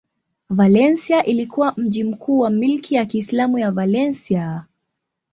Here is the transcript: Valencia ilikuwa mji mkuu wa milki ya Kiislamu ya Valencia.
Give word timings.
Valencia 0.49 1.25
ilikuwa 1.25 1.73
mji 1.77 2.03
mkuu 2.03 2.39
wa 2.39 2.49
milki 2.49 2.95
ya 2.95 3.05
Kiislamu 3.05 3.57
ya 3.59 3.71
Valencia. 3.71 4.65